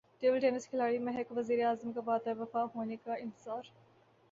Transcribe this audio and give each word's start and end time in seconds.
table 0.19 0.39
tennis 0.39 0.67
کھلاڑی 0.67 0.97
مہک 0.99 1.29
کو 1.29 1.35
وزیراعظم 1.35 1.91
کا 1.91 2.01
وعدہ 2.05 2.33
وفا 2.39 2.65
ہونے 2.75 2.95
کا 2.95 3.13
انتظار 3.13 3.71